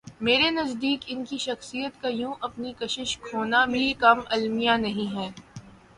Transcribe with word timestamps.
میرے 0.21 0.49
نزدیک 0.51 1.03
ان 1.07 1.23
کی 1.25 1.37
شخصیت 1.37 2.01
کا 2.01 2.07
یوں 2.09 2.33
اپنی 2.41 2.73
کشش 2.79 3.17
کھونا 3.19 3.63
بھی 3.65 3.93
کم 3.99 4.19
المیہ 4.29 4.75
نہیں 4.77 5.15
ہے۔ 5.15 5.29